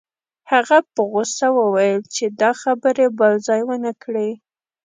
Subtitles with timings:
[0.51, 4.29] هغه په غوسه وویل چې دا خبرې بل ځای ونه کړې